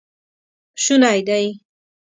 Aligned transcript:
شونی 0.83 1.17
دی 1.27 1.45